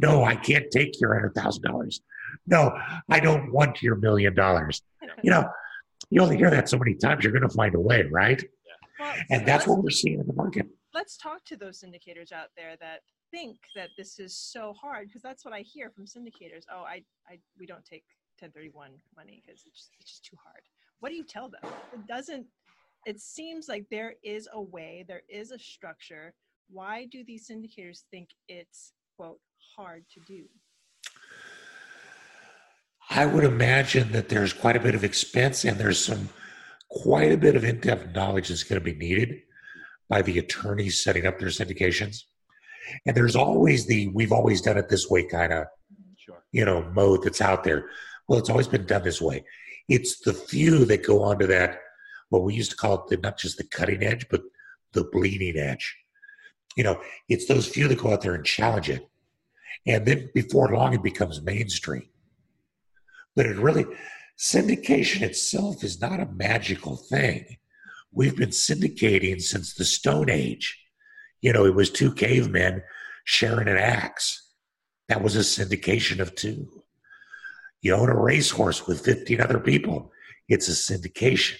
[0.00, 2.00] No, I can't take your $100,000.
[2.46, 2.76] No,
[3.08, 4.82] I don't want your million dollars.
[5.22, 5.48] You know,
[6.10, 8.42] you only hear that so many times, you're going to find a way, right?
[8.98, 10.66] Well, And so that's what we're seeing in the market.
[10.94, 15.22] let's talk to those syndicators out there that think that this is so hard because
[15.22, 16.64] that's what I hear from syndicators.
[16.72, 18.04] Oh, I, I we don't take
[18.38, 20.62] 1031 money because it's it's just too hard.
[21.00, 21.60] What do you tell them?
[21.92, 22.46] It doesn't.
[23.04, 26.34] It seems like there is a way, there is a structure.
[26.70, 29.40] Why do these syndicators think it's quote
[29.76, 30.44] hard to do?
[33.10, 36.28] I would imagine that there's quite a bit of expense and there's some
[36.90, 39.42] quite a bit of in-depth knowledge that's going to be needed
[40.08, 42.22] by the attorneys setting up their syndications.
[43.04, 45.66] And there's always the we've always done it this way kind of,
[46.16, 46.42] Sure.
[46.52, 47.88] you know, mode that's out there.
[48.28, 49.44] Well, it's always been done this way.
[49.88, 51.78] It's the few that go onto that
[52.30, 54.42] what we used to call it the, not just the cutting edge, but
[54.92, 55.96] the bleeding edge.
[56.76, 59.08] You know, it's those few that go out there and challenge it.
[59.86, 62.08] And then before long it becomes mainstream
[63.36, 63.84] but it really
[64.36, 67.58] syndication itself is not a magical thing.
[68.10, 70.82] We've been syndicating since the stone age.
[71.42, 72.82] You know it was two cavemen
[73.24, 74.50] sharing an axe.
[75.08, 76.82] That was a syndication of two.
[77.82, 80.10] You own a racehorse with 15 other people.
[80.48, 81.58] It's a syndication.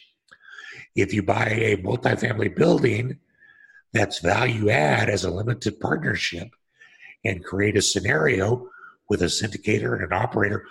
[0.96, 3.18] If you buy a multifamily building
[3.92, 6.48] that's value add as a limited partnership
[7.24, 8.68] and create a scenario
[9.08, 10.66] with a syndicator and an operator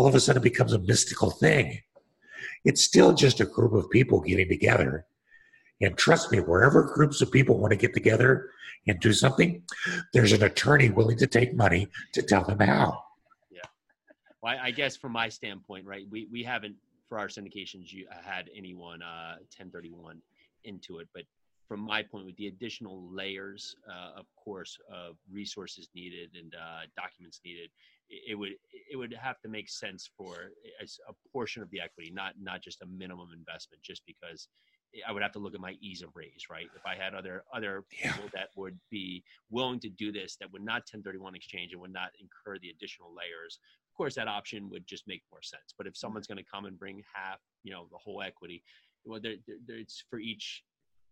[0.00, 1.78] all of a sudden it becomes a mystical thing.
[2.64, 5.04] It's still just a group of people getting together.
[5.82, 8.48] And trust me, wherever groups of people want to get together
[8.88, 9.62] and do something,
[10.14, 13.02] there's an attorney willing to take money to tell them how.
[13.50, 13.60] Yeah.
[14.42, 18.48] Well, I, guess from my standpoint, right, we, we haven't for our syndications you had
[18.56, 20.22] anyone uh, 1031
[20.64, 21.24] into it, but
[21.68, 26.86] from my point, with the additional layers, uh, of course, of resources needed and uh,
[26.96, 27.68] documents needed,
[28.10, 28.52] it, would
[28.90, 30.50] it would have to make sense for
[30.82, 34.48] a, portion of the equity, not not just a minimum investment, just because
[35.06, 36.66] I would have to look at my ease of raise, right?
[36.74, 38.12] If I had other other Yeah.
[38.12, 41.92] people that would be willing to do this, that would not 1031 exchange and would
[41.92, 45.86] not incur the additional layers, of course that option would just make more sense but
[45.86, 45.98] if mm-hmm.
[45.98, 48.62] someone's going to come and bring half you know the whole equity
[49.04, 49.36] well there-
[49.68, 50.62] it's for each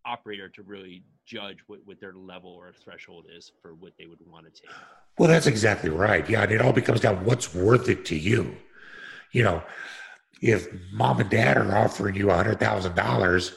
[0.08, 4.18] operator to really judge what, what their level or threshold is for what they would
[4.26, 4.70] want to take
[5.18, 6.28] Well, that's exactly right.
[6.28, 8.56] Yeah, and it all becomes down what's worth it to you.
[9.32, 9.62] You know,
[10.40, 13.54] if mom and dad are offering you $100,000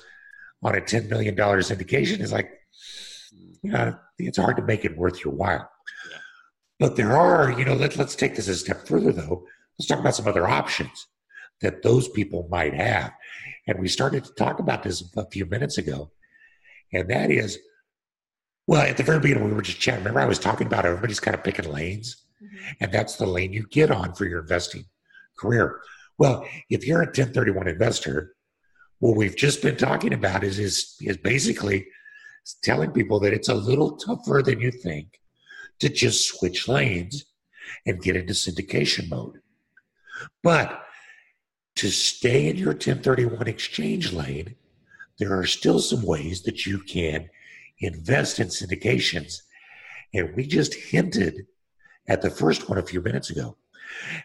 [0.63, 2.51] on a $10 million syndication, it's like,
[3.63, 5.69] you know, it's hard to make it worth your while.
[6.11, 6.17] Yeah.
[6.79, 9.45] But there are, you know, let, let's take this a step further, though.
[9.77, 11.07] Let's talk about some other options
[11.61, 13.13] that those people might have.
[13.67, 16.11] And we started to talk about this a few minutes ago.
[16.93, 17.57] And that is,
[18.67, 19.99] well, at the very beginning, we were just chatting.
[20.03, 22.75] Remember, I was talking about everybody's kind of picking lanes, Mhm.
[22.81, 24.85] and that's the lane you get on for your investing
[25.37, 25.81] career.
[26.17, 28.35] Well, if you're a 1031 investor,
[28.99, 31.87] what we've just been talking about is is, is basically
[32.63, 35.19] telling people that it's a little tougher than you think
[35.79, 37.25] to just switch lanes
[37.85, 39.41] and get into syndication mode.
[40.43, 40.83] But
[41.77, 44.55] to stay in your 1031 exchange lane,
[45.21, 47.29] there are still some ways that you can
[47.77, 49.43] invest in syndications.
[50.15, 51.45] And we just hinted
[52.07, 53.55] at the first one a few minutes ago.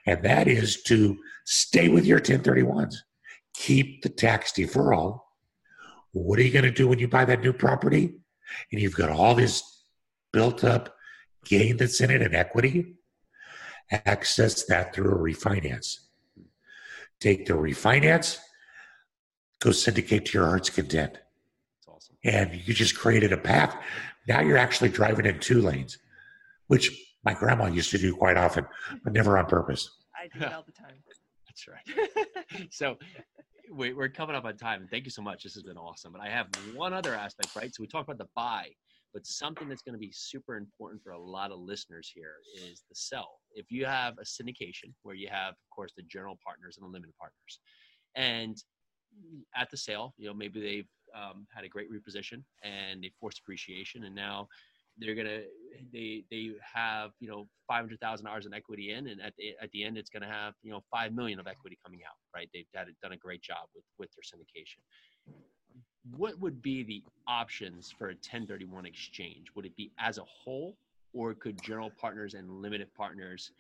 [0.07, 2.95] And that is to stay with your 1031s.
[3.53, 5.21] Keep the tax deferral.
[6.13, 8.15] What are you going to do when you buy that new property?
[8.73, 9.85] And you've got all this
[10.33, 10.97] built up
[11.45, 12.95] gain that's in it in equity,
[13.91, 15.99] access that through a refinance.
[17.21, 18.39] Take the refinance,
[19.61, 21.12] go syndicate to your heart's content.
[21.14, 22.16] That's awesome.
[22.25, 23.77] And you just created a path.
[24.29, 25.99] Now you're actually driving in two lanes,
[26.66, 26.90] which
[27.25, 28.66] my grandma used to do quite often,
[29.03, 29.90] but never on purpose.
[30.14, 30.95] I do it all the time.
[31.49, 32.69] That's right.
[32.71, 32.97] so
[33.73, 35.42] we, we're coming up on time, and thank you so much.
[35.42, 36.12] This has been awesome.
[36.12, 37.75] But I have one other aspect, right?
[37.75, 38.69] So we talked about the buy,
[39.12, 42.83] but something that's going to be super important for a lot of listeners here is
[42.88, 43.40] the sell.
[43.55, 46.92] If you have a syndication where you have, of course, the general partners and the
[46.92, 47.61] limited partners,
[48.14, 48.57] and
[49.55, 53.38] at the sale, you know, maybe they've um, had a great reposition and they forced
[53.38, 54.48] appreciation, and now
[54.98, 55.42] they're gonna
[55.92, 59.55] they they have you know five hundred thousand dollars in equity in, and at the
[59.61, 62.16] at the end it's gonna have you know five million of equity coming out.
[62.35, 62.48] Right?
[62.52, 64.79] They've had, done a great job with with their syndication.
[66.16, 69.48] What would be the options for a 1031 exchange?
[69.55, 70.76] Would it be as a whole,
[71.12, 73.50] or could general partners and limited partners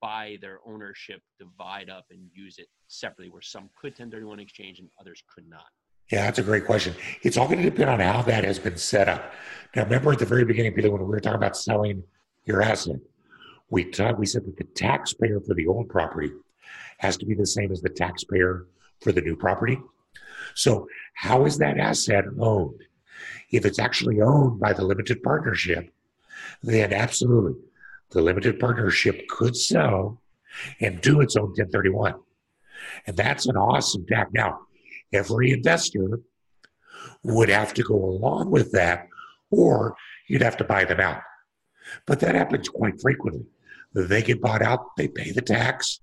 [0.00, 4.88] buy their ownership, divide up, and use it separately, where some could 1031 exchange and
[5.00, 5.66] others could not?
[6.10, 6.94] Yeah, that's a great question.
[7.22, 9.32] It's all going to depend on how that has been set up.
[9.76, 12.02] Now, remember at the very beginning, Peter, when we were talking about selling
[12.44, 12.96] your asset,
[13.68, 16.30] we talked, we said that the taxpayer for the old property
[16.98, 18.66] has to be the same as the taxpayer
[19.00, 19.78] for the new property.
[20.54, 22.80] So, how is that asset owned?
[23.50, 25.92] If it's actually owned by the limited partnership,
[26.62, 27.60] then absolutely,
[28.10, 30.20] the limited partnership could sell
[30.80, 32.14] and do its own 1031.
[33.06, 34.28] And that's an awesome tack.
[34.32, 34.60] Now,
[35.12, 36.20] every investor
[37.22, 39.08] would have to go along with that,
[39.50, 41.22] or you'd have to buy them out.
[42.06, 43.46] But that happens quite frequently.
[43.94, 46.00] They get bought out, they pay the tax,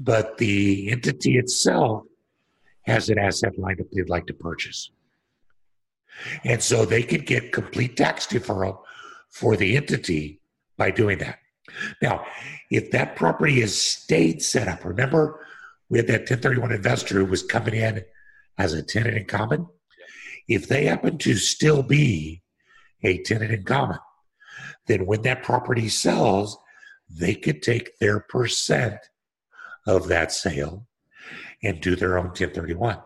[0.00, 2.04] but the entity itself
[2.82, 4.90] has an asset lined up they'd like to purchase.
[6.44, 8.80] And so they could get complete tax deferral
[9.30, 10.40] for the entity
[10.76, 11.38] by doing that.
[12.02, 12.24] Now,
[12.70, 15.40] if that property is stayed set up, remember
[15.88, 18.04] we had that 1031 investor who was coming in
[18.58, 19.66] as a tenant in common.
[20.48, 22.42] If they happen to still be
[23.02, 23.98] a tenant in common,
[24.86, 26.58] then when that property sells,
[27.08, 28.98] they could take their percent
[29.86, 30.86] of that sale
[31.62, 32.98] and do their own 1031.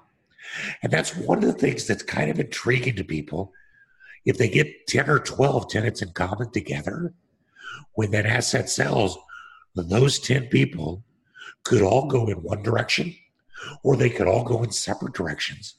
[0.83, 3.53] And that's one of the things that's kind of intriguing to people.
[4.25, 7.15] If they get 10 or 12 tenants in common together,
[7.95, 9.19] when that asset sells,
[9.75, 11.05] those 10 people
[11.65, 13.15] could all go in one direction
[13.85, 15.77] or they could all go in separate directions.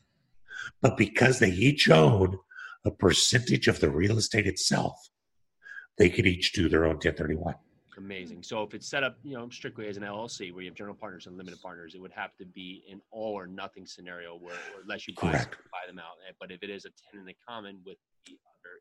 [0.82, 2.38] But because they each own
[2.86, 5.10] a percentage of the real estate itself,
[5.98, 7.56] they could each do their own 1031.
[7.98, 8.44] Amazing.
[8.44, 10.96] So if it's set up, you know, strictly as an LLC where you have general
[10.96, 14.56] partners and limited partners, it would have to be an all or nothing scenario where,
[14.82, 16.16] unless you buy, buy them out.
[16.40, 18.80] But if it is a tenant in the common with the other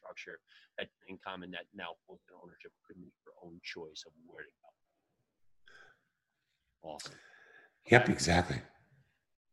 [0.00, 0.40] structure,
[0.78, 4.42] that in common that now holds their ownership could make their own choice of where
[4.42, 4.68] to go.
[6.88, 7.14] Awesome.
[7.90, 8.56] Yep, exactly.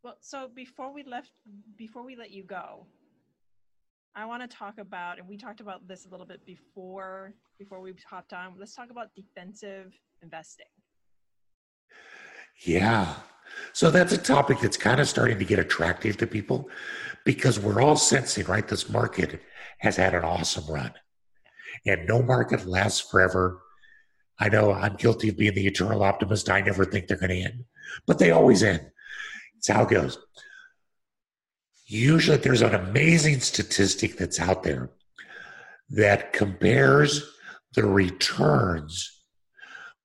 [0.03, 1.31] Well, so before we left,
[1.77, 2.87] before we let you go,
[4.15, 7.81] I want to talk about, and we talked about this a little bit before before
[7.81, 8.55] we hopped on.
[8.57, 10.65] Let's talk about defensive investing.
[12.65, 13.13] Yeah.
[13.73, 16.69] So that's a topic that's kind of starting to get attractive to people
[17.25, 18.67] because we're all sensing, right?
[18.67, 19.41] This market
[19.79, 20.93] has had an awesome run
[21.85, 23.61] and no market lasts forever.
[24.39, 26.49] I know I'm guilty of being the eternal optimist.
[26.49, 27.65] I never think they're going to end,
[28.05, 28.91] but they always end.
[29.57, 30.17] It's how it goes.
[31.85, 34.91] Usually, there's an amazing statistic that's out there
[35.89, 37.23] that compares
[37.73, 39.23] the returns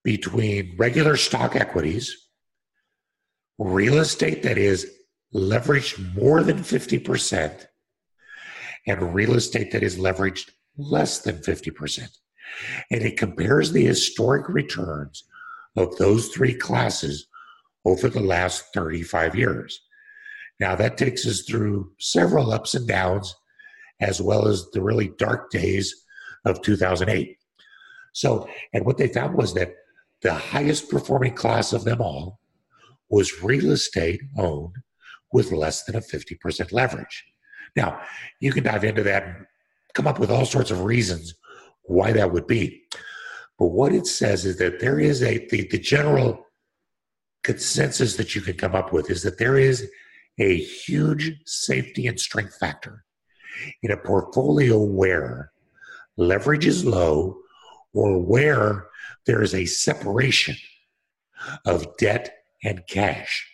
[0.05, 2.22] between regular stock equities,
[3.63, 4.91] real estate that is
[5.35, 7.67] leveraged more than 50%,
[8.87, 12.09] and real estate that is leveraged less than 50%.
[12.91, 15.25] And it compares the historic returns
[15.77, 17.27] of those three classes
[17.85, 19.81] over the last 35 years.
[20.61, 23.35] Now, that takes us through several ups and downs,
[24.01, 26.05] as well as the really dark days
[26.45, 27.37] of 2008.
[28.13, 29.75] So, and what they found was that
[30.21, 32.39] the highest performing class of them all
[33.13, 34.75] was real estate owned
[35.33, 37.25] with less than a 50% leverage.
[37.77, 38.01] Now,
[38.41, 39.47] you can dive into that and
[39.95, 41.35] come up with all sorts of reasons
[41.83, 42.83] why that would be.
[43.59, 46.47] But what it says is that there is a, the, the general
[47.45, 49.89] consensus that you can come up with is that there is
[50.39, 53.05] a huge safety and strength factor
[53.83, 55.53] in a portfolio where
[56.17, 57.37] leverage is low
[57.93, 58.87] or where
[59.27, 60.57] there is a separation
[61.67, 63.49] of debt and cash.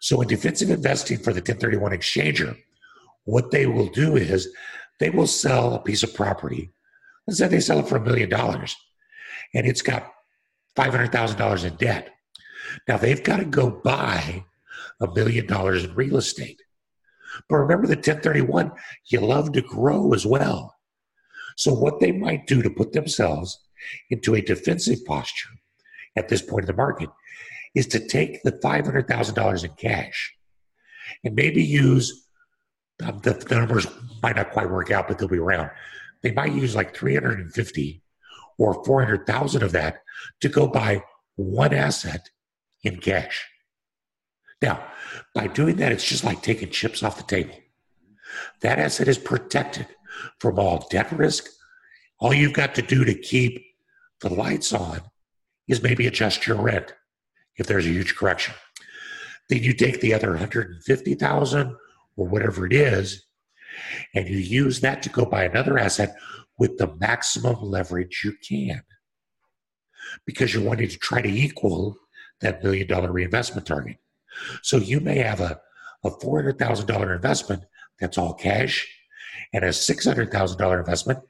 [0.00, 2.56] So, in defensive investing for the 1031 exchanger,
[3.24, 4.48] what they will do is
[5.00, 6.72] they will sell a piece of property
[7.26, 8.76] Let's say they sell it for a million dollars
[9.54, 10.12] and it's got
[10.76, 12.10] $500,000 in debt.
[12.86, 14.44] Now they've got to go buy
[15.00, 16.60] a million dollars in real estate.
[17.48, 18.72] But remember the 1031,
[19.06, 20.74] you love to grow as well.
[21.56, 23.58] So what they might do to put themselves
[24.10, 25.50] into a defensive posture
[26.16, 27.10] at this point in the market
[27.76, 30.34] is to take the $500,000 in cash
[31.22, 32.26] and maybe use
[33.04, 33.86] um, the, the numbers
[34.22, 35.70] might not quite work out, but they'll be around.
[36.22, 38.02] They might use like 350
[38.58, 40.02] or 400,000 of that
[40.40, 41.02] to go buy
[41.36, 42.30] one asset
[42.82, 43.46] in cash.
[44.62, 44.82] Now,
[45.34, 47.54] by doing that, it's just like taking chips off the table.
[48.62, 49.86] That asset is protected
[50.40, 51.44] from all debt risk.
[52.18, 53.62] All you've got to do to keep
[54.22, 55.02] the lights on
[55.68, 56.94] is maybe adjust your rent
[57.58, 58.54] if there's a huge correction.
[59.48, 61.76] Then you take the other 150,000
[62.16, 63.26] or whatever it is,
[64.14, 66.16] and you use that to go buy another asset
[66.58, 68.82] with the maximum leverage you can
[70.24, 71.96] because you're wanting to try to equal
[72.40, 73.96] that million dollar reinvestment target.
[74.62, 75.60] So you may have a,
[76.04, 77.64] a $400,000 investment
[77.98, 78.86] that's all cash
[79.52, 81.20] and a $600,000 investment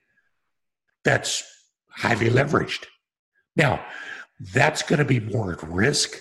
[1.04, 1.44] that's
[1.88, 2.86] highly leveraged.
[3.54, 3.84] Now,
[4.40, 6.20] that's going to be more at risk,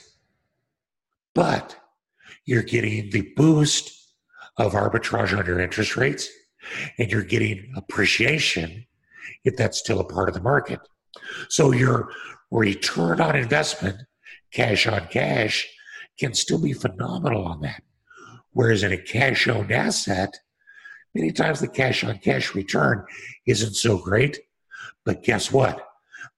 [1.33, 1.75] but
[2.45, 3.91] you're getting the boost
[4.57, 6.29] of arbitrage on your interest rates
[6.97, 8.85] and you're getting appreciation
[9.43, 10.79] if that's still a part of the market.
[11.49, 12.09] So your
[12.51, 13.97] return on investment,
[14.51, 15.67] cash on cash,
[16.17, 17.83] can still be phenomenal on that.
[18.51, 20.39] Whereas in a cash owned asset,
[21.13, 23.05] many times the cash on cash return
[23.45, 24.39] isn't so great.
[25.03, 25.85] But guess what?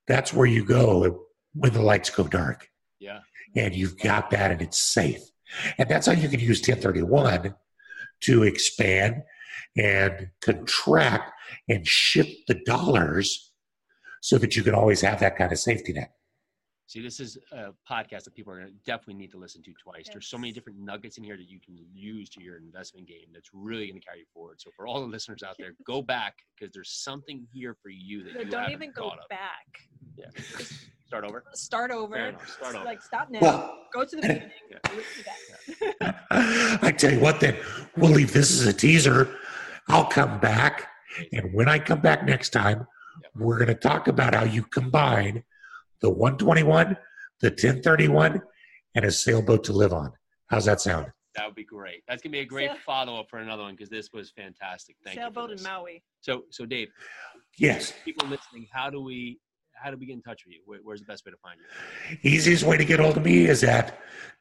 [0.07, 1.26] That's where you go
[1.60, 2.70] when the lights go dark.
[2.99, 3.20] Yeah.
[3.55, 5.22] And you've got that and it's safe.
[5.78, 7.55] And that's how you can use 1031
[8.22, 9.24] to expand
[9.78, 11.32] and contract
[11.70, 13.51] and shift the dollars
[14.22, 16.12] so that you can always have that kind of safety net.
[16.88, 19.74] See, this is a podcast that people are going to definitely need to listen to
[19.74, 20.04] twice.
[20.06, 20.14] Yes.
[20.14, 23.28] There's so many different nuggets in here that you can use to your investment game
[23.34, 24.62] that's really going to carry you forward.
[24.62, 28.24] So for all the listeners out there, go back because there's something here for you
[28.24, 29.18] that you don't even go of.
[29.30, 29.68] back.
[30.18, 30.28] Yeah.
[31.06, 31.44] Start over.
[31.54, 32.34] Start over.
[32.46, 32.86] Start over.
[32.86, 33.40] Like stop now.
[33.42, 34.52] Well, go to the beginning.
[36.02, 36.14] Yeah.
[36.82, 37.58] I tell you what, then
[37.98, 39.36] we'll leave this as a teaser.
[39.90, 40.88] I'll come back,
[41.34, 42.88] and when I come back next time,
[43.36, 45.44] we're going to talk about how you combine
[46.02, 46.98] the 121,
[47.41, 48.41] the 1031,
[48.95, 50.12] and a sailboat to live on.
[50.48, 51.08] How's that sound?
[51.36, 52.04] That would be great.
[52.08, 54.95] That's gonna be a great Sail- follow up for another one because this was fantastic.
[55.04, 55.58] Thank sailboat you.
[55.58, 56.04] Sailboat in Maui.
[56.22, 56.89] So, so Dave.
[57.58, 57.93] Yes.
[58.04, 59.39] People listening, how do we
[59.74, 60.62] how do we get in touch with you?
[60.66, 62.18] Where, where's the best way to find you?
[62.24, 64.00] Easiest way to get hold of me is at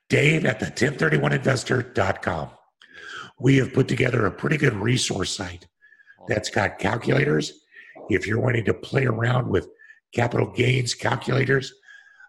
[0.09, 2.51] dave at the 1031investor.com.
[3.39, 5.67] We have put together a pretty good resource site
[6.29, 7.61] that's got calculators.
[8.09, 9.69] If you're wanting to play around with
[10.13, 11.73] capital gains calculators.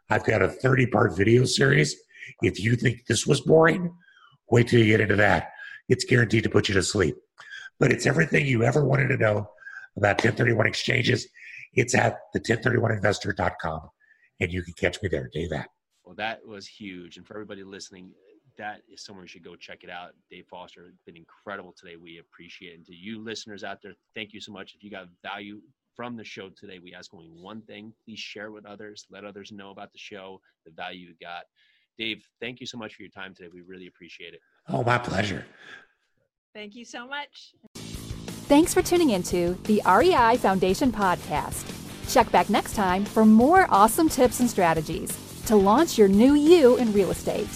[0.09, 1.95] I've got a 30 part video series.
[2.41, 3.93] If you think this was boring,
[4.49, 5.51] wait till you get into that.
[5.89, 7.15] It's guaranteed to put you to sleep.
[7.79, 9.49] But it's everything you ever wanted to know
[9.95, 11.27] about 1031 exchanges.
[11.73, 13.89] It's at the 1031investor.com
[14.39, 15.29] and you can catch me there.
[15.33, 15.69] Dave that.
[16.03, 17.17] Well, that was huge.
[17.17, 18.11] And for everybody listening,
[18.57, 20.11] that is somewhere you should go check it out.
[20.31, 21.95] Dave Foster has been incredible today.
[21.95, 22.75] We appreciate it.
[22.75, 24.73] And to you listeners out there, thank you so much.
[24.75, 25.61] If you got value
[25.97, 27.91] from the show today, we ask only one thing.
[28.05, 31.43] Please share with others, let others know about the show, the value you got.
[31.97, 33.49] Dave, thank you so much for your time today.
[33.51, 34.39] We really appreciate it.
[34.69, 35.43] Oh, my pleasure.
[36.53, 37.55] Thank you so much.
[37.75, 41.73] Thanks for tuning into the REI Foundation podcast.
[42.13, 45.17] Check back next time for more awesome tips and strategies
[45.47, 47.49] to launch your new you in real estate.